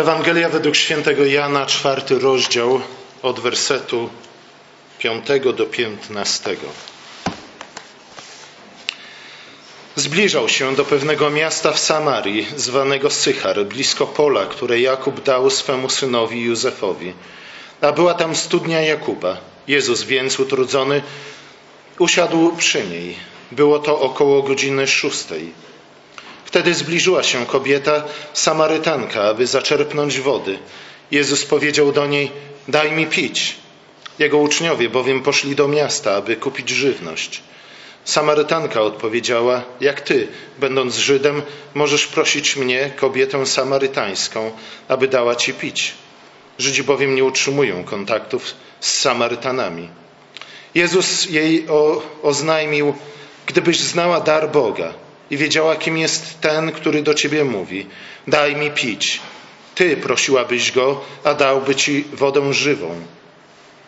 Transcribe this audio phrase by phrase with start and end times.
[0.00, 2.80] Ewangelia według świętego Jana, czwarty rozdział,
[3.22, 4.10] od wersetu
[4.98, 6.66] piątego do piętnastego.
[9.96, 15.90] Zbliżał się do pewnego miasta w Samarii, zwanego Sychar, blisko pola, które Jakub dał swemu
[15.90, 17.12] synowi Józefowi.
[17.80, 19.36] A była tam studnia Jakuba.
[19.68, 21.02] Jezus więc, utrudzony,
[21.98, 23.16] usiadł przy niej.
[23.52, 25.52] Było to około godziny szóstej.
[26.50, 30.58] Wtedy zbliżyła się kobieta, Samarytanka, aby zaczerpnąć wody.
[31.10, 32.30] Jezus powiedział do niej:
[32.68, 33.56] Daj mi pić.
[34.18, 37.42] Jego uczniowie bowiem poszli do miasta, aby kupić żywność.
[38.04, 41.42] Samarytanka odpowiedziała: Jak ty, będąc Żydem,
[41.74, 44.50] możesz prosić mnie, kobietę samarytańską,
[44.88, 45.94] aby dała ci pić?
[46.58, 49.88] Żydzi bowiem nie utrzymują kontaktów z Samarytanami.
[50.74, 52.94] Jezus jej o, oznajmił:
[53.46, 54.94] Gdybyś znała dar Boga
[55.30, 57.86] i wiedziała, kim jest ten, który do ciebie mówi,
[58.28, 59.20] daj mi pić.
[59.74, 62.94] Ty prosiłabyś go, a dałby ci wodę żywą.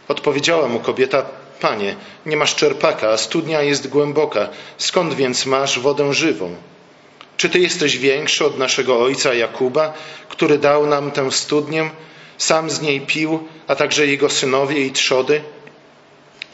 [0.09, 1.23] Odpowiedziała mu kobieta:
[1.61, 4.49] Panie, nie masz czerpaka, a studnia jest głęboka.
[4.79, 6.57] Skąd więc masz wodę żywą?
[7.37, 9.95] Czy ty jesteś większy od naszego ojca Jakuba,
[10.29, 11.91] który dał nam tę studnię?
[12.39, 15.43] Sam z niej pił, a także jego synowie i trzody?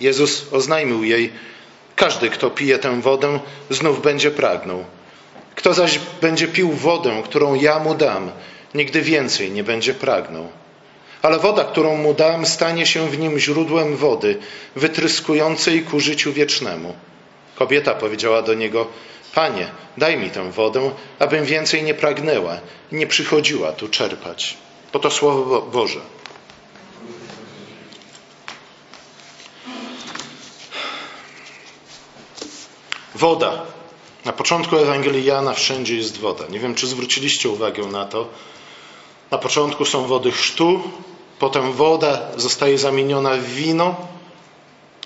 [0.00, 1.32] Jezus oznajmił jej:
[1.98, 4.84] Każdy, kto pije tę wodę, znów będzie pragnął.
[5.54, 8.30] Kto zaś będzie pił wodę, którą ja mu dam,
[8.74, 10.48] nigdy więcej nie będzie pragnął.
[11.22, 14.38] Ale woda, którą mu dam, stanie się w nim źródłem wody,
[14.76, 16.94] wytryskującej ku życiu wiecznemu.
[17.54, 18.86] Kobieta powiedziała do niego:
[19.34, 22.60] Panie, daj mi tę wodę, abym więcej nie pragnęła
[22.92, 24.56] nie przychodziła tu czerpać.
[24.92, 26.00] Oto słowo Boże.
[33.19, 33.62] Woda.
[34.24, 36.44] Na początku Ewangelii Jana wszędzie jest woda.
[36.50, 38.28] Nie wiem, czy zwróciliście uwagę na to.
[39.30, 40.83] Na początku są wody chrztu,
[41.38, 43.97] potem woda zostaje zamieniona w wino,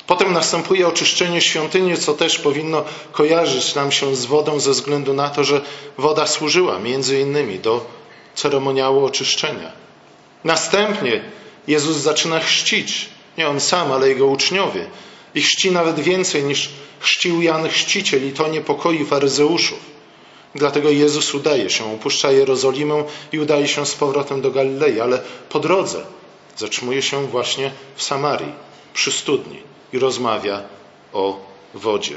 [0.07, 5.29] potem następuje oczyszczenie świątyni, co też powinno kojarzyć nam się z wodą ze względu na
[5.29, 5.61] to, że
[5.99, 7.87] woda służyła między innymi do
[8.35, 9.73] ceremoniału oczyszczenia.
[10.45, 11.23] Następnie
[11.67, 14.87] Jezus zaczyna chrzcić, nie on sam, ale jego uczniowie.
[15.35, 16.71] I chrzci nawet więcej niż
[17.03, 19.79] chrzcił Jan Chrzciciel i to niepokoi faryzeuszów.
[20.55, 25.61] Dlatego Jezus udaje się, opuszcza Jerozolimę i udaje się z powrotem do Galilei, ale po
[25.61, 26.05] drodze
[26.57, 28.53] zatrzymuje się właśnie w Samarii,
[28.95, 29.59] przy studni
[29.93, 30.63] i rozmawia
[31.13, 31.41] o
[31.75, 32.17] wodzie.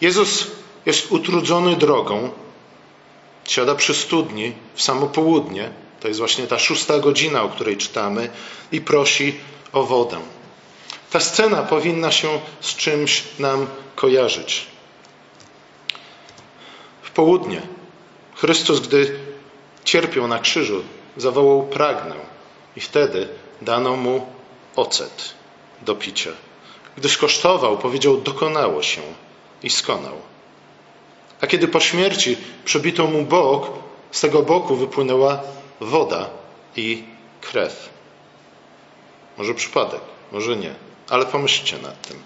[0.00, 0.46] Jezus
[0.86, 2.30] jest utrudzony drogą,
[3.44, 5.70] siada przy studni w samo południe,
[6.00, 8.30] to jest właśnie ta szósta godzina, o której czytamy,
[8.72, 9.34] i prosi
[9.72, 10.18] o wodę.
[11.14, 13.66] Ta scena powinna się z czymś nam
[13.96, 14.66] kojarzyć.
[17.02, 17.62] W południe
[18.34, 19.18] Chrystus, gdy
[19.84, 20.82] cierpiał na krzyżu,
[21.16, 22.14] zawołał pragnę
[22.76, 23.28] i wtedy
[23.62, 24.26] dano mu
[24.76, 25.34] ocet
[25.82, 26.30] do picia.
[26.96, 29.02] Gdy skosztował, powiedział dokonało się
[29.62, 30.16] i skonał.
[31.40, 33.70] A kiedy po śmierci przebito mu bok,
[34.10, 35.40] z tego boku wypłynęła
[35.80, 36.30] woda
[36.76, 37.04] i
[37.40, 37.88] krew.
[39.38, 40.00] Może przypadek,
[40.32, 42.16] może nie ale pomyślcie nad tym.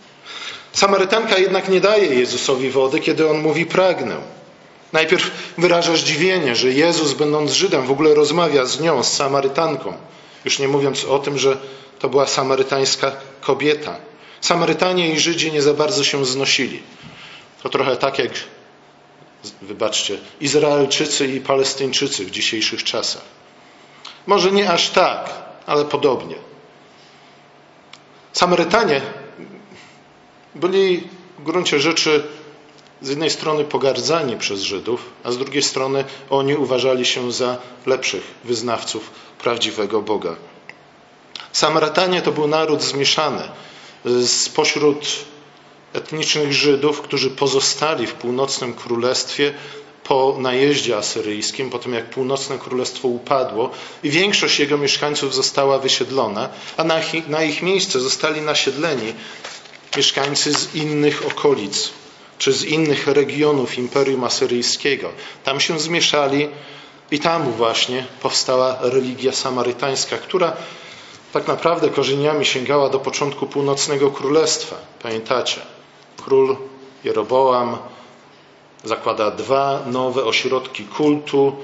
[0.72, 4.16] Samarytanka jednak nie daje Jezusowi wody, kiedy on mówi pragnę.
[4.92, 9.92] Najpierw wyraża zdziwienie, że Jezus, będąc Żydem, w ogóle rozmawia z nią, z Samarytanką.
[10.44, 11.56] Już nie mówiąc o tym, że
[11.98, 13.96] to była samarytańska kobieta.
[14.40, 16.82] Samarytanie i Żydzi nie za bardzo się znosili.
[17.62, 18.30] To trochę tak jak,
[19.62, 23.22] wybaczcie, Izraelczycy i Palestyńczycy w dzisiejszych czasach.
[24.26, 25.30] Może nie aż tak,
[25.66, 26.47] ale podobnie.
[28.38, 29.00] Samarytanie
[30.54, 32.26] byli w gruncie rzeczy
[33.02, 37.56] z jednej strony pogardzani przez Żydów, a z drugiej strony oni uważali się za
[37.86, 40.36] lepszych wyznawców prawdziwego Boga.
[41.52, 43.42] Samarytanie to był naród zmieszany
[44.26, 45.06] spośród
[45.92, 49.54] etnicznych Żydów, którzy pozostali w północnym królestwie
[50.08, 53.70] po najeździe asyryjskim, po tym jak północne królestwo upadło
[54.02, 59.14] i większość jego mieszkańców została wysiedlona, a na ich, na ich miejsce zostali nasiedleni
[59.96, 61.90] mieszkańcy z innych okolic
[62.38, 65.12] czy z innych regionów Imperium Asyryjskiego.
[65.44, 66.48] Tam się zmieszali
[67.10, 70.56] i tam właśnie powstała religia samarytańska, która
[71.32, 74.76] tak naprawdę korzeniami sięgała do początku północnego królestwa.
[75.02, 75.60] Pamiętacie?
[76.24, 76.56] Król
[77.04, 77.78] Jeroboam
[78.88, 81.56] zakłada dwa nowe ośrodki kultu,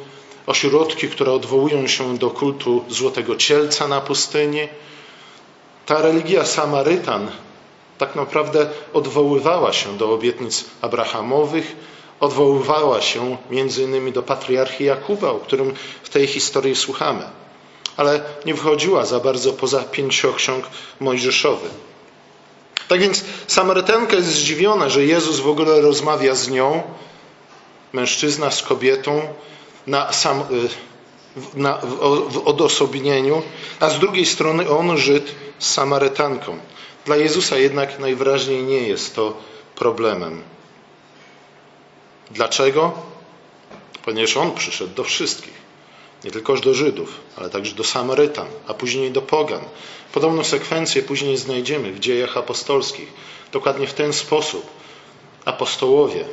[0.47, 4.69] ośrodki, które odwołują się do kultu Złotego Cielca na pustyni.
[5.87, 7.31] Ta religia Samarytan
[7.99, 11.77] tak naprawdę odwoływała się do obietnic Abrahamowych,
[12.21, 17.23] odwoływała się między innymi do patriarchy Jakuba, o którym w tej historii słuchamy.
[17.97, 20.65] Ale nie wychodziła za bardzo poza pięcioksiąg
[21.01, 21.69] mojżeszowy.
[22.89, 26.83] Tak więc Samarytanka jest zdziwiona, że Jezus w ogóle rozmawia z nią,
[27.95, 29.23] mężczyzna z kobietą,
[29.87, 30.45] na sam, y,
[31.55, 31.79] na,
[32.29, 33.43] w odosobnieniu,
[33.81, 36.59] a z drugiej strony on, Żyd, z Samarytanką.
[37.05, 39.37] Dla Jezusa jednak najwyraźniej nie jest to
[39.75, 40.43] problemem.
[42.31, 42.93] Dlaczego?
[44.05, 45.65] Ponieważ On przyszedł do wszystkich.
[46.25, 49.65] Nie tylko do Żydów, ale także do Samarytan, a później do Pogan.
[50.13, 53.09] Podobną sekwencję później znajdziemy w dziejach apostolskich.
[53.53, 54.67] Dokładnie w ten sposób
[55.45, 56.25] apostołowie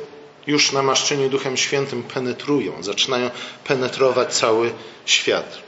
[0.46, 3.30] już namaszczeni Duchem Świętym penetrują, zaczynają
[3.64, 4.72] penetrować cały
[5.06, 5.58] świat.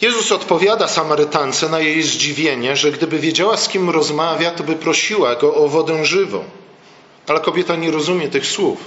[0.00, 5.34] Jezus odpowiada Samarytance na jej zdziwienie, że gdyby wiedziała, z kim rozmawia, to by prosiła
[5.34, 6.44] go o wodę żywą.
[7.26, 8.78] Ale kobieta nie rozumie tych słów,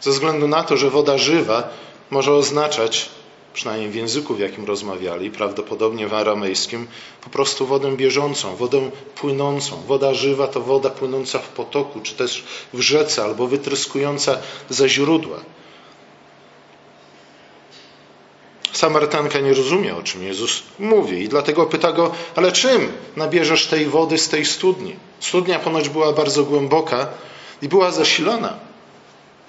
[0.00, 1.68] ze względu na to, że woda żywa
[2.10, 3.08] może oznaczać,
[3.54, 6.86] przynajmniej w języku, w jakim rozmawiali, prawdopodobnie w aramejskim,
[7.20, 9.82] po prostu wodę bieżącą, wodę płynącą.
[9.86, 14.38] Woda żywa to woda płynąca w potoku, czy też w rzece, albo wytryskująca
[14.70, 15.36] ze źródła.
[18.72, 23.86] Samarytanka nie rozumie, o czym Jezus mówi i dlatego pyta go, ale czym nabierzesz tej
[23.86, 24.96] wody z tej studni?
[25.20, 27.06] Studnia ponoć była bardzo głęboka
[27.62, 28.58] i była zasilana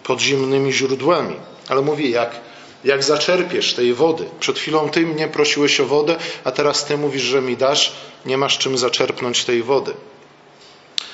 [0.04, 1.36] podziemnymi źródłami.
[1.70, 2.42] Ale mówi, jak,
[2.86, 4.26] jak zaczerpiesz tej wody.
[4.40, 7.94] Przed chwilą ty mnie prosiłeś o wodę, a teraz ty mówisz, że mi dasz,
[8.26, 9.94] nie masz czym zaczerpnąć tej wody.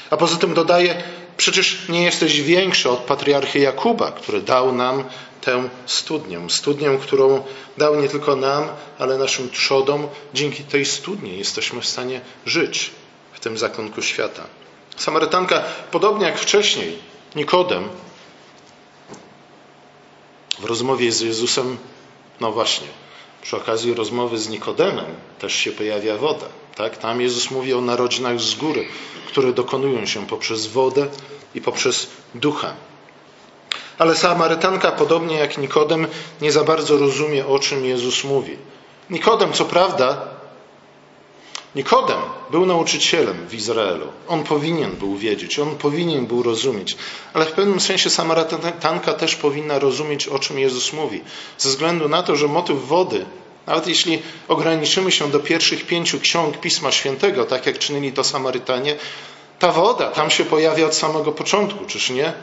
[0.09, 1.03] A poza tym dodaje,
[1.38, 5.03] przecież nie jesteś większy od patriarchy Jakuba, który dał nam
[5.41, 6.39] tę studnię.
[6.50, 7.44] Studnię, którą
[7.77, 8.67] dał nie tylko nam,
[9.00, 10.07] ale naszym trzodom.
[10.33, 12.91] Dzięki tej studni jesteśmy w stanie żyć
[13.33, 14.44] w tym zakonku świata.
[14.95, 17.00] Samarytanka, podobnie jak wcześniej,
[17.35, 17.89] Nikodem,
[20.61, 21.77] w rozmowie z Jezusem,
[22.39, 22.87] no właśnie,
[23.41, 25.05] przy okazji rozmowy z Nikodemem
[25.39, 26.45] też się pojawia woda.
[26.75, 26.97] Tak?
[26.97, 28.85] Tam Jezus mówi o narodzinach z góry,
[29.27, 31.07] które dokonują się poprzez wodę
[31.55, 32.73] i poprzez ducha.
[33.97, 36.07] Ale Samarytanka, podobnie jak Nikodem,
[36.41, 38.57] nie za bardzo rozumie, o czym Jezus mówi.
[39.09, 40.27] Nikodem, co prawda,
[41.75, 42.19] Nikodem
[42.51, 44.07] był nauczycielem w Izraelu.
[44.27, 46.97] On powinien był wiedzieć, on powinien był rozumieć,
[47.33, 51.21] ale w pewnym sensie Samarytanka też powinna rozumieć, o czym Jezus mówi.
[51.57, 53.25] Ze względu na to, że motyw wody,
[53.68, 58.95] nawet jeśli ograniczymy się do pierwszych pięciu ksiąg Pisma Świętego, tak jak czynili to Samarytanie,
[59.59, 62.33] ta woda tam się pojawia od samego początku, czyż nie?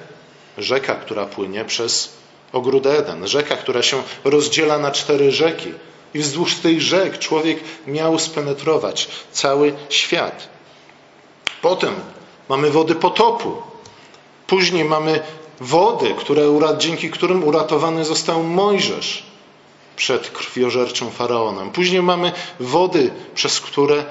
[0.58, 2.12] Rzeka, która płynie przez
[2.52, 5.72] ogród Eden, rzeka, która się rozdziela na cztery rzeki.
[6.14, 10.48] I wzdłuż tych rzek człowiek miał spenetrować cały świat.
[11.62, 11.94] Potem
[12.48, 13.62] mamy wody potopu.
[14.46, 15.20] Później mamy
[15.60, 16.42] wody, które,
[16.78, 19.22] dzięki którym uratowany został Mojżesz
[19.96, 21.70] przed krwiożerczym faraonem.
[21.70, 24.04] Później mamy wody, przez które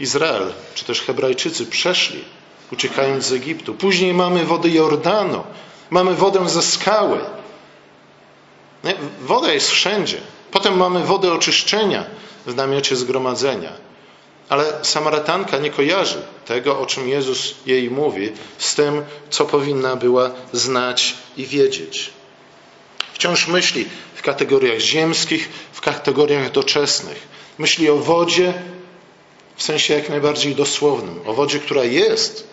[0.00, 2.24] Izrael, czy też Hebrajczycy przeszli,
[2.72, 3.74] uciekając z Egiptu.
[3.74, 5.44] Później mamy wody Jordanu,
[5.90, 7.18] mamy wodę ze skały.
[9.20, 10.20] Woda jest wszędzie.
[10.50, 12.04] Potem mamy wodę oczyszczenia
[12.46, 13.72] w namiocie zgromadzenia.
[14.48, 20.30] Ale Samarytanka nie kojarzy tego, o czym Jezus jej mówi, z tym, co powinna była
[20.52, 22.10] znać i wiedzieć.
[23.12, 27.28] Wciąż myśli w kategoriach ziemskich, w kategoriach doczesnych.
[27.58, 28.54] Myśli o wodzie
[29.56, 31.20] w sensie jak najbardziej dosłownym.
[31.26, 32.48] O wodzie, która jest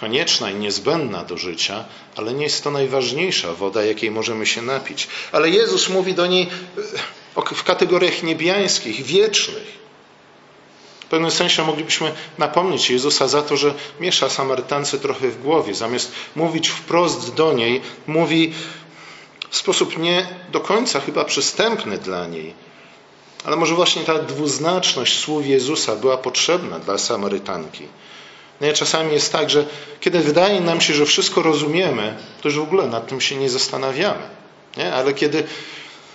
[0.00, 1.84] konieczna i niezbędna do życia,
[2.16, 5.08] ale nie jest to najważniejsza woda, jakiej możemy się napić.
[5.32, 6.48] Ale Jezus mówi do niej
[7.34, 9.82] w kategoriach niebiańskich, wiecznych.
[11.00, 15.74] W pewnym sensie moglibyśmy napomnieć Jezusa za to, że miesza Samarytance trochę w głowie.
[15.74, 18.52] Zamiast mówić wprost do niej, mówi
[19.50, 22.54] w sposób nie do końca chyba przystępny dla niej.
[23.44, 27.88] Ale może właśnie ta dwuznaczność słów Jezusa była potrzebna dla Samarytanki.
[28.60, 29.66] No czasami jest tak, że
[30.00, 33.50] kiedy wydaje nam się, że wszystko rozumiemy, to już w ogóle nad tym się nie
[33.50, 34.22] zastanawiamy.
[34.76, 34.94] Nie?
[34.94, 35.44] Ale kiedy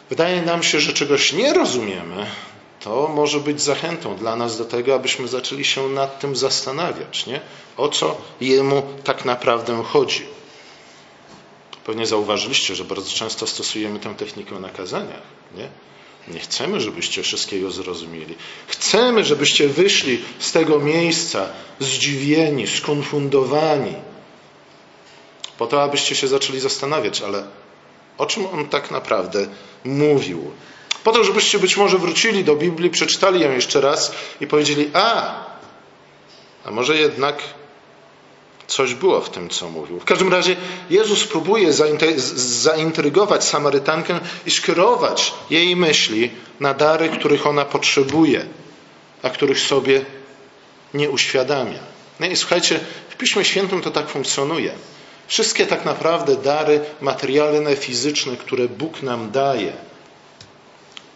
[0.09, 2.25] wydaje nam się, że czegoś nie rozumiemy,
[2.79, 7.41] to może być zachętą dla nas do tego, abyśmy zaczęli się nad tym zastanawiać, nie?
[7.77, 10.25] o co jemu tak naprawdę chodzi.
[11.85, 15.21] Pewnie zauważyliście, że bardzo często stosujemy tę technikę na kazaniach.
[15.55, 15.69] Nie?
[16.27, 18.35] Nie chcemy, żebyście wszystkiego zrozumieli.
[18.67, 21.49] Chcemy, żebyście wyszli z tego miejsca
[21.79, 23.93] zdziwieni, skonfundowani,
[25.57, 27.43] po to, abyście się zaczęli zastanawiać, ale
[28.17, 29.47] o czym on tak naprawdę
[29.85, 30.51] mówił?
[31.03, 35.35] Po to, żebyście być może wrócili do Biblii, przeczytali ją jeszcze raz i powiedzieli: A,
[36.65, 37.43] a może jednak
[38.67, 39.99] Coś było w tym, co mówił.
[39.99, 40.55] W każdym razie
[40.89, 41.73] Jezus próbuje
[42.35, 48.45] zaintrygować Samarytankę i skierować jej myśli na dary, których ona potrzebuje,
[49.23, 50.05] a których sobie
[50.93, 51.79] nie uświadamia.
[52.19, 54.71] No i słuchajcie, w Piśmie Świętym to tak funkcjonuje.
[55.27, 59.73] Wszystkie tak naprawdę dary materialne, fizyczne, które Bóg nam daje,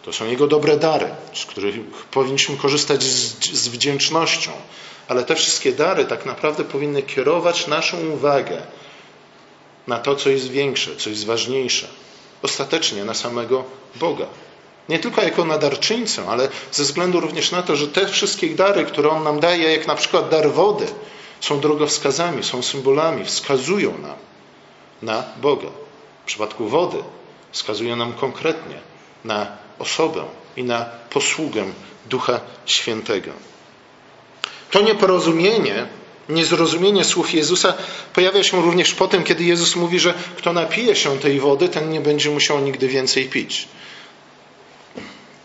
[0.02, 1.74] to są Jego dobre dary, z których
[2.10, 4.50] powinniśmy korzystać z, z wdzięcznością.
[5.08, 8.62] Ale te wszystkie dary tak naprawdę powinny kierować naszą uwagę
[9.86, 11.88] na to, co jest większe, co jest ważniejsze.
[12.42, 13.64] Ostatecznie na samego
[13.96, 14.26] Boga.
[14.88, 19.10] Nie tylko jako nadarczyńcę, ale ze względu również na to, że te wszystkie dary, które
[19.10, 20.86] On nam daje, jak na przykład dar wody,
[21.42, 24.16] są drogowskazami, są symbolami, wskazują nam
[25.02, 25.68] na Boga.
[26.22, 26.98] W przypadku wody
[27.52, 28.76] wskazują nam konkretnie
[29.24, 29.46] na
[29.78, 30.24] osobę
[30.56, 31.64] i na posługę
[32.06, 33.30] Ducha Świętego.
[34.70, 35.86] To nieporozumienie,
[36.28, 37.74] niezrozumienie słów Jezusa
[38.14, 42.00] pojawia się również potem, kiedy Jezus mówi, że kto napije się tej wody, ten nie
[42.00, 43.68] będzie musiał nigdy więcej pić.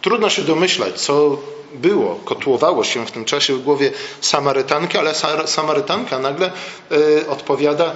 [0.02, 1.38] Trudno się domyślać, co
[1.74, 5.14] było, kotłowało się w tym czasie w głowie Samarytanki, ale
[5.46, 6.52] Samarytanka nagle
[6.92, 7.96] y, odpowiada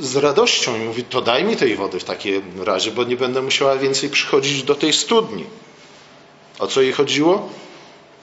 [0.00, 3.42] z radością i mówi: To daj mi tej wody w takim razie, bo nie będę
[3.42, 5.44] musiała więcej przychodzić do tej studni.
[6.58, 7.48] O co jej chodziło?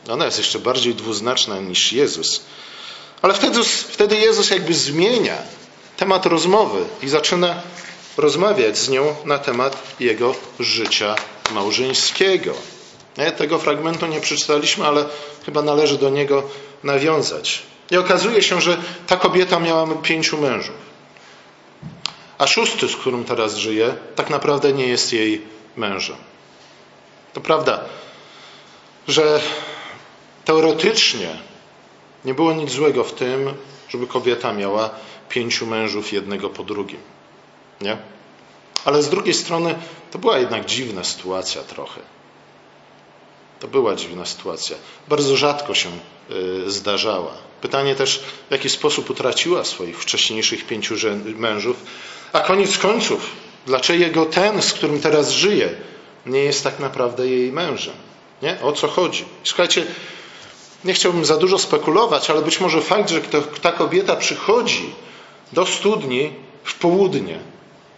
[0.10, 2.44] Ona jest jeszcze bardziej dwuznaczna niż Jezus.
[3.22, 5.38] Ale wtedy, wtedy Jezus jakby zmienia
[5.98, 7.62] temat rozmowy i zaczyna
[8.18, 11.16] rozmawiać z nią na temat jego życia
[11.52, 12.54] małżeńskiego.
[13.38, 15.06] Tego fragmentu nie przeczytaliśmy, ale
[15.46, 16.44] chyba należy do niego
[16.84, 17.64] nawiązać.
[17.92, 18.78] I okazuje się, że
[19.08, 20.76] ta kobieta miała pięciu mężów.
[22.38, 25.42] A szósty, z którym teraz żyje, tak naprawdę nie jest jej
[25.76, 26.16] mężem.
[27.34, 27.80] To prawda,
[29.08, 29.42] że
[30.46, 31.38] teoretycznie
[32.26, 33.54] nie było nic złego w tym,
[33.90, 34.90] żeby kobieta miała
[35.30, 37.00] pięciu mężów jednego po drugim.
[37.82, 37.98] Nie?
[38.86, 39.76] Ale z drugiej strony
[40.12, 42.02] to była jednak dziwna sytuacja trochę.
[43.62, 44.76] To była dziwna sytuacja.
[45.08, 45.90] Bardzo rzadko się
[46.32, 47.32] y, zdarzała.
[47.62, 50.96] Pytanie też, w jaki sposób utraciła swoich wcześniejszych pięciu
[51.38, 51.78] mężów,
[52.34, 53.30] a koniec końców,
[53.66, 55.70] dlaczego ten, z którym teraz żyje,
[56.26, 57.94] nie jest tak naprawdę jej mężem.
[58.42, 58.62] Nie?
[58.62, 59.26] O co chodzi?
[59.44, 59.86] Słuchajcie,
[60.86, 63.22] nie chciałbym za dużo spekulować, ale być może fakt, że
[63.62, 64.94] ta kobieta przychodzi
[65.54, 67.40] do studni w południe,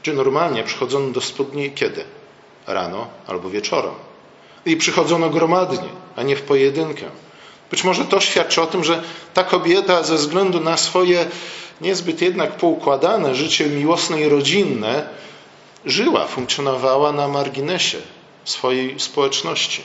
[0.01, 2.03] gdzie normalnie przychodzono do studni kiedy?
[2.67, 3.93] Rano albo wieczorem.
[4.65, 7.05] I przychodzono gromadnie, a nie w pojedynkę.
[7.71, 9.03] Być może to świadczy o tym, że
[9.33, 11.25] ta kobieta ze względu na swoje
[11.81, 15.09] niezbyt jednak poukładane życie miłosne i rodzinne
[15.85, 17.97] żyła, funkcjonowała na marginesie
[18.45, 19.81] swojej społeczności.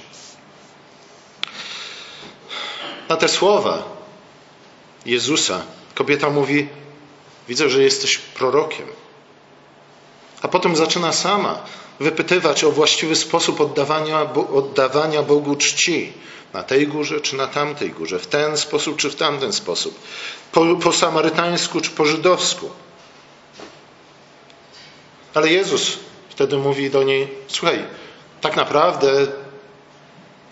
[3.09, 3.83] Na te słowa
[5.07, 5.63] Jezusa
[5.95, 6.69] kobieta mówi:
[7.49, 8.87] Widzę, że jesteś prorokiem.
[10.43, 11.63] A potem zaczyna sama
[12.01, 14.21] wypytywać o właściwy sposób oddawania,
[14.55, 16.13] oddawania Bogu czci.
[16.53, 19.99] Na tej górze czy na tamtej górze, w ten sposób czy w tamten sposób,
[20.53, 22.71] po, po samarytańsku czy po żydowsku.
[25.35, 27.85] Ale Jezus wtedy mówi do niej: Słuchaj,
[28.41, 29.27] tak naprawdę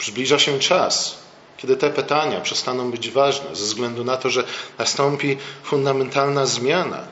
[0.01, 1.19] zbliża się czas,
[1.57, 4.45] kiedy te pytania przestaną być ważne, ze względu na to, że
[4.79, 7.05] nastąpi fundamentalna zmiana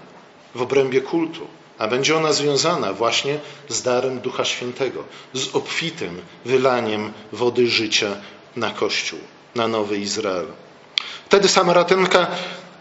[0.55, 1.47] w obrębie kultu,
[1.79, 3.39] a będzie ona związana właśnie
[3.69, 8.17] z darem Ducha Świętego, z obfitym wylaniem wody życia
[8.57, 9.19] na Kościół,
[9.55, 10.47] na nowy Izrael.
[11.27, 12.27] Wtedy Samarytanka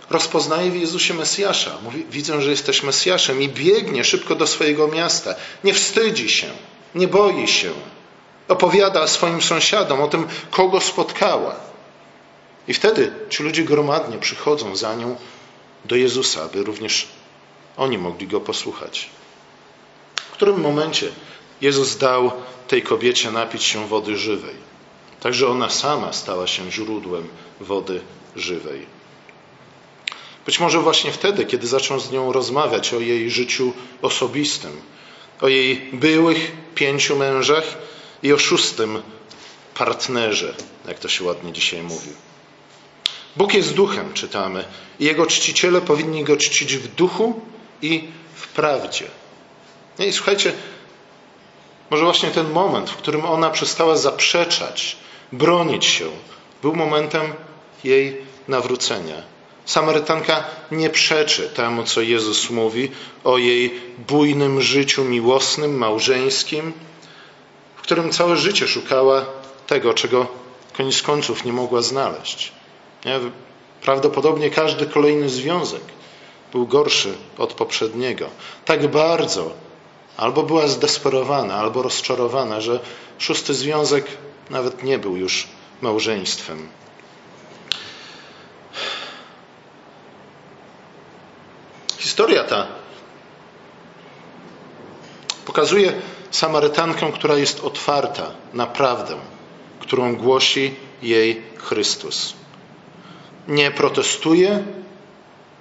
[0.10, 1.72] rozpoznaje w Jezusie Mesjasza.
[1.84, 5.36] Mówi, widzę, że jesteś Mesjaszem i biegnie szybko do swojego miasta.
[5.64, 6.48] Nie wstydzi się,
[6.96, 7.74] nie boi się,
[8.48, 11.56] Opowiada swoim sąsiadom o tym, kogo spotkała.
[12.68, 15.16] I wtedy ci ludzie gromadnie przychodzą za nią
[15.86, 17.08] do Jezusa, aby również
[17.78, 19.10] oni mogli go posłuchać.
[20.16, 21.12] W którym momencie
[21.62, 22.32] Jezus dał
[22.68, 24.56] tej kobiecie napić się wody żywej.
[25.20, 27.28] Także ona sama stała się źródłem
[27.60, 28.02] wody
[28.36, 28.86] żywej.
[30.46, 34.82] Być może właśnie wtedy, kiedy zaczął z nią rozmawiać o jej życiu osobistym,
[35.42, 37.64] o jej byłych pięciu mężach,
[38.24, 39.02] i o szóstym
[39.76, 40.56] partnerze,
[40.88, 42.10] jak to się ładnie dzisiaj mówi.
[43.36, 44.66] Bóg jest duchem, czytamy,
[45.00, 47.42] i jego czciciele powinni go czcić w duchu
[47.84, 49.06] i w prawdzie.
[50.00, 50.54] I słuchajcie,
[51.90, 54.98] może właśnie ten moment, w którym ona przestała zaprzeczać,
[55.32, 56.06] bronić się,
[56.62, 57.34] był momentem
[57.84, 59.16] jej nawrócenia.
[59.66, 62.92] Samarytanka nie przeczy temu, co Jezus mówi
[63.24, 66.74] o jej bujnym życiu miłosnym, małżeńskim,
[67.76, 69.26] w którym całe życie szukała
[69.68, 70.28] tego, czego
[70.78, 72.52] koniec końców nie mogła znaleźć.
[73.06, 73.20] Nie?
[73.82, 75.82] Prawdopodobnie każdy kolejny związek
[76.54, 78.30] był gorszy od poprzedniego.
[78.66, 79.52] Tak bardzo
[80.18, 82.80] albo była zdesperowana, albo rozczarowana, że
[83.18, 84.06] szósty związek
[84.50, 85.48] nawet nie był już
[85.82, 86.68] małżeństwem.
[91.98, 92.68] Historia ta
[95.46, 95.94] pokazuje
[96.32, 99.16] Samarytankę, która jest otwarta na prawdę,
[99.80, 102.34] którą głosi jej Chrystus.
[103.48, 104.64] Nie protestuje,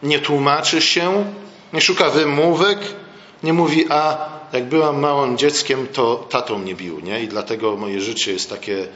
[0.03, 1.25] nie tłumaczy się,
[1.73, 2.79] nie szuka wymówek,
[3.43, 7.23] nie mówi, a jak byłam małym dzieckiem, to tatą mnie bił, nie?
[7.23, 8.87] I dlatego moje życie jest takie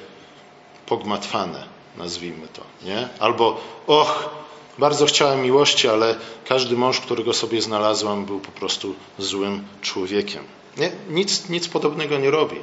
[0.87, 1.65] pogmatwane,
[1.97, 3.09] nazwijmy to, nie?
[3.19, 4.31] Albo, och,
[4.79, 6.17] bardzo chciałem miłości, ale
[6.49, 10.45] każdy mąż, którego sobie znalazłam, był po prostu złym człowiekiem.
[10.77, 10.91] Nie?
[11.11, 12.57] Nic, nic podobnego nie robi.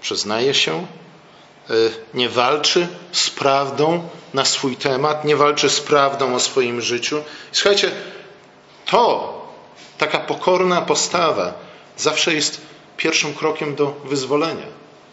[0.00, 0.86] Przyznaje się,
[2.14, 7.22] nie walczy z prawdą na swój temat, nie walczy z prawdą o swoim życiu.
[7.52, 7.90] Słuchajcie,
[8.86, 9.34] to,
[9.98, 11.54] taka pokorna postawa,
[11.96, 12.60] zawsze jest
[12.96, 14.66] pierwszym krokiem do wyzwolenia.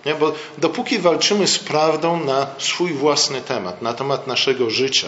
[0.06, 0.16] Nie?
[0.16, 5.08] Bo dopóki walczymy z prawdą na swój własny temat, na temat naszego życia,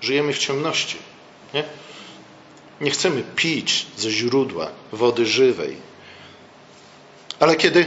[0.00, 0.98] żyjemy w ciemności.
[1.54, 1.64] Nie?
[2.80, 5.76] nie chcemy pić ze źródła wody żywej.
[7.40, 7.86] Ale kiedy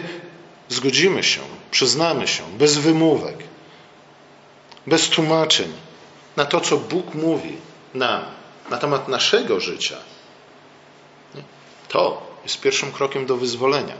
[0.69, 3.37] zgodzimy się, przyznamy się, bez wymówek,
[4.87, 5.73] bez tłumaczeń
[6.35, 7.57] na to, co Bóg mówi
[7.93, 8.25] nam
[8.69, 9.97] na temat naszego życia,
[11.87, 13.93] to jest pierwszym krokiem do wyzwolenia.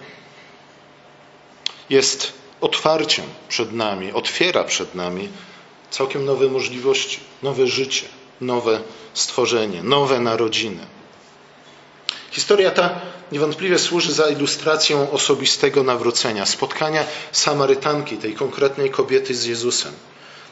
[1.90, 5.30] Jest otwarciem przed nami, otwiera przed nami
[5.92, 8.06] całkiem nowe możliwości, nowe życie,
[8.42, 8.80] nowe
[9.14, 10.86] stworzenie, nowe narodziny.
[12.32, 13.00] Historia ta
[13.32, 19.94] niewątpliwie służy za ilustracją osobistego nawrócenia, spotkania Samarytanki, tej konkretnej kobiety z Jezusem.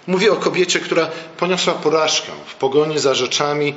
[0.08, 3.76] Mówię o kobiecie, która poniosła porażkę w pogoni za rzeczami,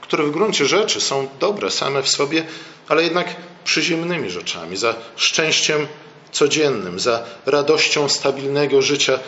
[0.00, 2.44] które w gruncie rzeczy są dobre same w sobie,
[2.88, 5.86] ale jednak przyziemnymi rzeczami, za szczęściem
[6.32, 9.18] codziennym, za radością stabilnego życia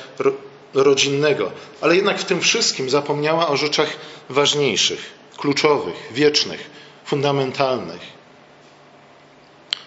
[0.74, 3.88] rodzinnego, ale jednak w tym wszystkim zapomniała o rzeczach
[4.28, 6.70] ważniejszych, kluczowych, wiecznych,
[7.04, 8.21] fundamentalnych.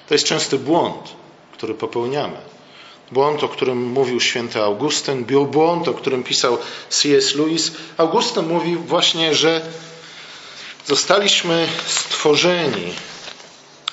[0.07, 1.15] To jest częsty błąd,
[1.53, 2.37] który popełniamy.
[3.11, 6.57] Błąd, o którym mówił święty Augustyn, błąd, o którym pisał
[6.89, 7.35] C.S.
[7.35, 7.71] Lewis.
[7.97, 9.61] Augustyn mówił właśnie, że
[10.85, 12.93] zostaliśmy stworzeni.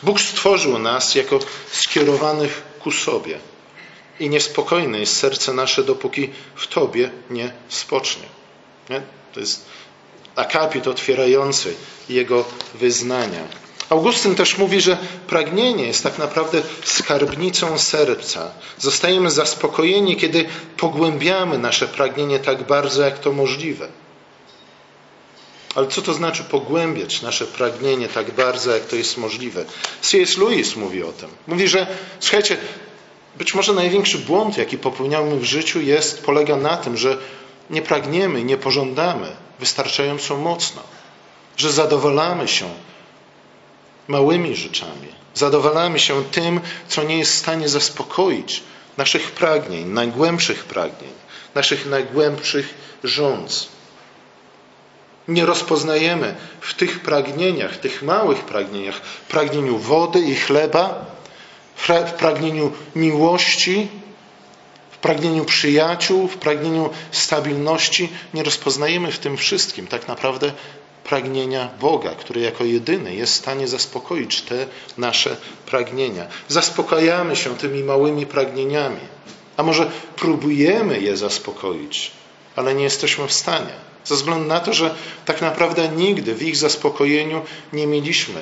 [0.02, 1.38] Bóg stworzył nas jako
[1.72, 3.38] skierowanych ku sobie.
[4.20, 8.26] I niespokojne jest serce nasze, dopóki w Tobie nie spocznie.
[8.90, 9.02] Nie?
[9.34, 9.64] To jest
[10.36, 11.74] akapit otwierający
[12.08, 12.44] jego
[12.74, 13.61] wyznania.
[13.92, 18.50] Augustyn też mówi, że pragnienie jest tak naprawdę skarbnicą serca.
[18.78, 20.44] Zostajemy zaspokojeni, kiedy
[20.76, 23.88] pogłębiamy nasze pragnienie tak bardzo, jak to możliwe.
[25.74, 29.64] Ale co to znaczy pogłębiać nasze pragnienie tak bardzo, jak to jest możliwe?
[30.00, 30.36] C.S.
[30.36, 31.28] Lewis mówi o tym.
[31.46, 31.86] Mówi, że
[32.20, 32.56] słuchajcie,
[33.38, 37.18] być może największy błąd, jaki popełniamy w życiu, jest, polega na tym, że
[37.70, 40.82] nie pragniemy, nie pożądamy wystarczająco mocno,
[41.56, 42.68] że zadowalamy się
[44.08, 48.62] małymi rzeczami, zadowalamy się tym, co nie jest w stanie zaspokoić
[48.96, 51.10] naszych pragnień, najgłębszych pragnień,
[51.54, 53.68] naszych najgłębszych rządz.
[55.28, 61.04] Nie rozpoznajemy w tych pragnieniach, tych małych pragnieniach, pragnieniu wody i chleba,
[61.76, 63.88] w pragnieniu miłości,
[64.90, 70.52] w pragnieniu przyjaciół, w pragnieniu stabilności, nie rozpoznajemy w tym wszystkim tak naprawdę
[71.04, 74.66] pragnienia Boga, który jako jedyny jest w stanie zaspokoić te
[74.98, 75.36] nasze
[75.66, 76.26] pragnienia.
[76.48, 79.00] Zaspokajamy się tymi małymi pragnieniami,
[79.56, 82.10] a może próbujemy je zaspokoić,
[82.56, 83.92] ale nie jesteśmy w stanie.
[84.04, 88.40] Ze względu na to, że tak naprawdę nigdy w ich zaspokojeniu nie mieliśmy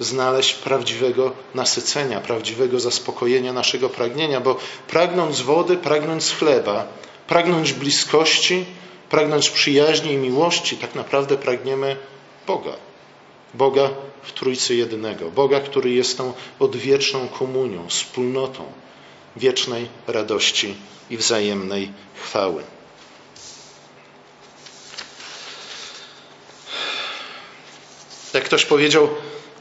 [0.00, 4.56] znaleźć prawdziwego nasycenia, prawdziwego zaspokojenia naszego pragnienia, bo
[4.88, 6.86] pragnąc wody, pragnąc chleba,
[7.26, 8.64] pragnąć bliskości,
[9.10, 11.96] pragnąć przyjaźni i miłości, tak naprawdę pragniemy
[12.46, 12.72] Boga.
[13.54, 13.90] Boga
[14.22, 15.30] w Trójcy Jedynego.
[15.30, 18.72] Boga, który jest tą odwieczną komunią, wspólnotą
[19.36, 20.74] wiecznej radości
[21.10, 21.92] i wzajemnej
[22.22, 22.62] chwały.
[28.34, 29.08] Jak ktoś powiedział,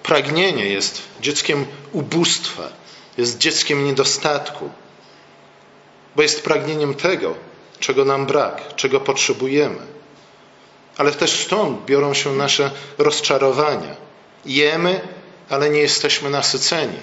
[0.03, 2.69] pragnienie jest dzieckiem ubóstwa,
[3.17, 4.69] jest dzieckiem niedostatku,
[6.15, 7.35] bo jest pragnieniem tego,
[7.79, 9.79] czego nam brak, czego potrzebujemy.
[10.97, 13.95] Ale też stąd biorą się nasze rozczarowania.
[14.45, 15.01] Jemy,
[15.49, 16.97] ale nie jesteśmy nasyceni.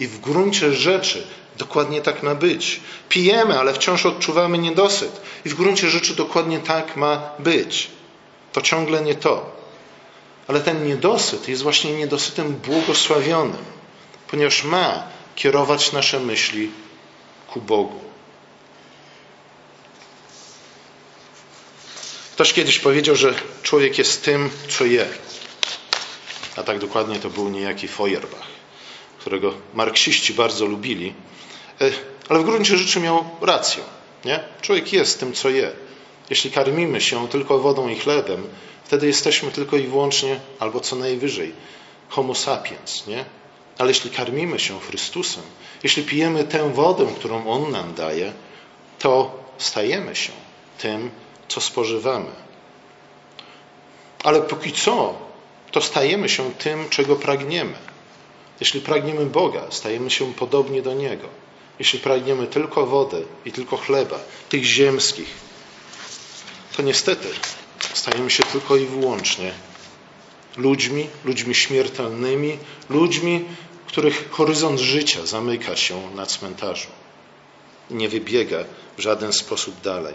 [0.00, 1.26] I w gruncie rzeczy
[1.58, 2.80] dokładnie tak ma być.
[3.08, 5.20] Pijemy, ale wciąż odczuwamy niedosyt.
[5.44, 7.90] I w gruncie rzeczy dokładnie tak ma być.
[8.52, 9.60] To ciągle nie to.
[10.48, 13.64] Ale ten niedosyt jest właśnie niedosytem błogosławionym,
[14.30, 15.02] ponieważ ma
[15.36, 16.70] kierować nasze myśli
[17.46, 18.09] ku Bogu.
[22.40, 25.06] Ktoś kiedyś powiedział, że człowiek jest tym, co je.
[26.56, 28.46] A tak dokładnie to był niejaki Feuerbach,
[29.18, 31.14] którego marksiści bardzo lubili.
[31.80, 31.90] E,
[32.28, 33.82] ale w gruncie rzeczy miał rację.
[34.24, 34.40] Nie?
[34.60, 35.72] Człowiek jest tym, co je.
[36.30, 38.46] Jeśli karmimy się tylko wodą i chlebem,
[38.84, 41.52] wtedy jesteśmy tylko i wyłącznie, albo co najwyżej,
[42.08, 43.06] homo sapiens.
[43.06, 43.24] Nie?
[43.78, 45.44] Ale jeśli karmimy się Chrystusem,
[45.82, 48.32] jeśli pijemy tę wodę, którą On nam daje,
[48.98, 50.32] to stajemy się
[50.78, 51.10] tym,
[51.50, 52.30] co spożywamy.
[54.24, 55.14] Ale póki co,
[55.70, 57.74] to stajemy się tym, czego pragniemy.
[58.60, 61.28] Jeśli pragniemy Boga, stajemy się podobnie do Niego.
[61.78, 65.34] Jeśli pragniemy tylko wody i tylko chleba, tych ziemskich,
[66.76, 67.28] to niestety
[67.94, 69.52] stajemy się tylko i wyłącznie
[70.56, 72.58] ludźmi, ludźmi śmiertelnymi,
[72.88, 73.44] ludźmi,
[73.86, 76.88] których horyzont życia zamyka się na cmentarzu
[77.90, 78.64] i nie wybiega
[78.96, 80.14] w żaden sposób dalej.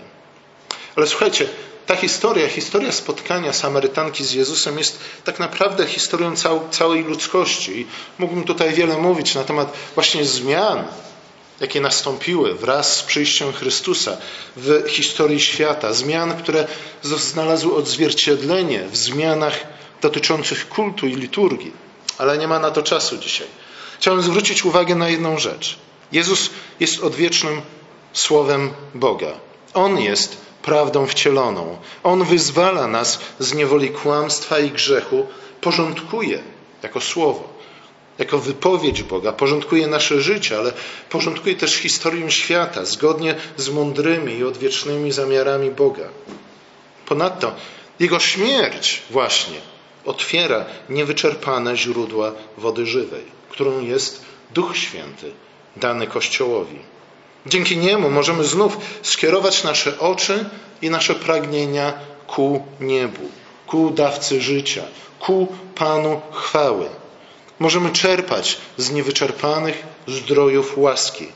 [0.95, 1.47] Ale słuchajcie,
[1.85, 6.33] ta historia, historia spotkania Samarytanki z Jezusem jest tak naprawdę historią
[6.71, 7.79] całej ludzkości.
[7.79, 10.83] I mógłbym tutaj wiele mówić na temat właśnie zmian,
[11.59, 14.17] jakie nastąpiły wraz z przyjściem Chrystusa
[14.55, 15.93] w historii świata.
[15.93, 16.67] Zmian, które
[17.03, 19.67] znalazły odzwierciedlenie w zmianach
[20.01, 21.71] dotyczących kultu i liturgii.
[22.17, 23.47] Ale nie ma na to czasu dzisiaj.
[23.99, 25.77] Chciałem zwrócić uwagę na jedną rzecz.
[26.11, 27.61] Jezus jest odwiecznym
[28.13, 29.33] Słowem Boga.
[29.73, 31.77] On jest prawdą wcieloną.
[32.03, 35.27] On wyzwala nas z niewoli kłamstwa i grzechu,
[35.61, 36.39] porządkuje
[36.83, 37.53] jako słowo,
[38.17, 40.73] jako wypowiedź Boga, porządkuje nasze życie, ale
[41.09, 46.09] porządkuje też historię świata zgodnie z mądrymi i odwiecznymi zamiarami Boga.
[47.05, 47.55] Ponadto
[47.99, 49.57] Jego śmierć właśnie
[50.05, 55.31] otwiera niewyczerpane źródła wody żywej, którą jest Duch Święty
[55.75, 56.94] dany Kościołowi.
[57.45, 60.45] Dzięki niemu możemy znów skierować nasze oczy
[60.81, 61.93] i nasze pragnienia
[62.27, 63.29] ku niebu,
[63.67, 64.83] ku dawcy życia,
[65.19, 66.89] ku Panu chwały.
[67.59, 71.27] Możemy czerpać z niewyczerpanych zdrojów łaski.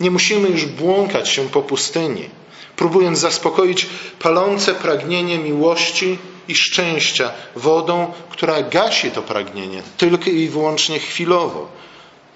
[0.00, 2.30] Nie musimy już błąkać się po pustyni,
[2.76, 3.86] próbując zaspokoić
[4.18, 11.68] palące pragnienie miłości i szczęścia wodą, która gasi to pragnienie tylko i wyłącznie chwilowo,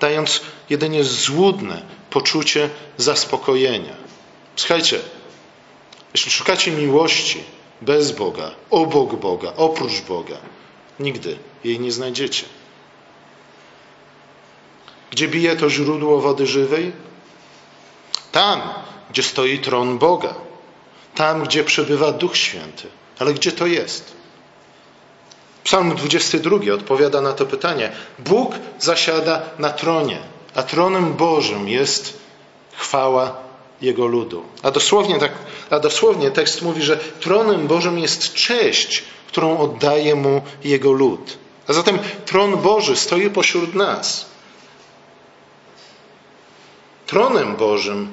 [0.01, 3.95] dając jedynie złudne poczucie zaspokojenia.
[4.57, 5.01] Słuchajcie,
[6.15, 7.45] jeśli szukacie miłości
[7.83, 10.37] bez Boga, obok Boga, oprócz Boga,
[11.01, 12.45] nigdy jej nie znajdziecie.
[15.11, 16.93] Gdzie bije to źródło wody żywej?
[18.33, 18.61] Tam,
[19.11, 20.35] gdzie stoi tron Boga.
[21.15, 22.89] Tam, gdzie przebywa Duch Święty.
[23.19, 24.13] Ale gdzie to jest?
[25.65, 27.93] Psalm 22 odpowiada na to pytanie.
[28.19, 30.19] Bóg zasiada na tronie
[30.59, 32.19] a tronem Bożym jest
[32.73, 33.37] chwała
[33.83, 34.43] Jego ludu.
[34.63, 35.33] A dosłownie, tak,
[35.71, 41.39] a dosłownie tekst mówi, że tronem Bożym jest cześć, którą oddaje Mu Jego lud.
[41.69, 44.27] A zatem tron Boży stoi pośród nas.
[47.07, 48.09] Tronem Bożym,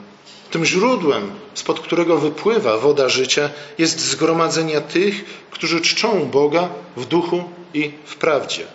[0.52, 7.44] tym źródłem, spod którego wypływa woda życia, jest zgromadzenia tych, którzy czczą Boga w duchu
[7.74, 8.66] i w prawdzie.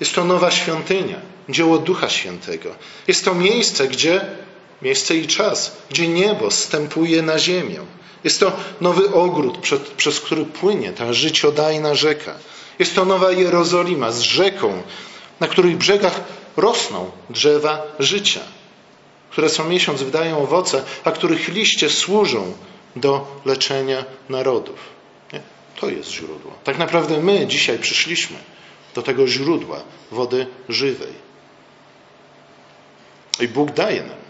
[0.00, 2.74] Jest to nowa świątynia, dzieło Ducha Świętego.
[3.08, 4.20] Jest to miejsce, gdzie,
[4.82, 7.80] miejsce i czas, gdzie niebo stępuje na ziemię.
[8.24, 12.34] Jest to nowy ogród, przed, przez który płynie ta życiodajna rzeka.
[12.78, 14.82] Jest to nowa Jerozolima z rzeką,
[15.40, 16.20] na której brzegach
[16.56, 18.40] rosną drzewa życia,
[19.30, 22.52] które co miesiąc wydają owoce, a których liście służą
[22.96, 24.78] do leczenia narodów.
[25.32, 25.40] Nie?
[25.80, 26.52] To jest źródło.
[26.64, 28.36] Tak naprawdę my dzisiaj przyszliśmy
[28.94, 29.80] do tego źródła
[30.10, 31.23] wody żywej.
[33.40, 34.24] I Bóg daje nam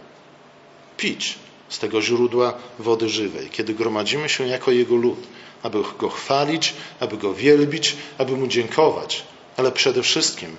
[0.96, 1.38] pić
[1.68, 5.26] z tego źródła wody żywej, kiedy gromadzimy się jako Jego lud,
[5.62, 9.24] aby Go chwalić, aby Go wielbić, aby Mu dziękować,
[9.56, 10.56] ale przede wszystkim,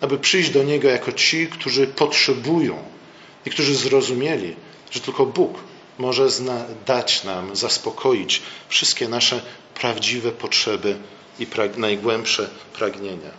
[0.00, 2.78] aby przyjść do Niego jako ci, którzy potrzebują
[3.46, 4.56] i którzy zrozumieli,
[4.90, 5.58] że tylko Bóg
[5.98, 6.28] może
[6.86, 9.42] dać nam, zaspokoić wszystkie nasze
[9.74, 10.96] prawdziwe potrzeby
[11.38, 11.46] i
[11.76, 13.30] najgłębsze pragnienia.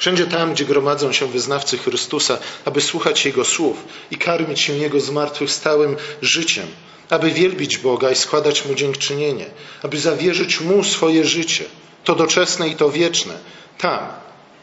[0.00, 5.00] Wszędzie tam, gdzie gromadzą się wyznawcy Chrystusa, aby słuchać Jego słów i karmić się Jego
[5.00, 6.66] zmartwychwstałym życiem,
[7.10, 9.46] aby wielbić Boga i składać Mu dziękczynienie,
[9.82, 11.64] aby zawierzyć Mu swoje życie,
[12.04, 13.38] to doczesne i to wieczne,
[13.78, 13.98] tam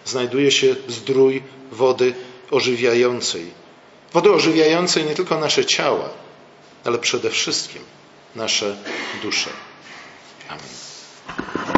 [0.06, 2.14] znajduje się zdrój wody
[2.52, 3.52] ożywiającej.
[4.14, 6.10] Wody ożywiającej nie tylko nasze ciała,
[6.84, 7.82] ale przede wszystkim
[8.36, 8.78] nasze
[9.24, 9.50] dusze.
[10.50, 11.77] Amen.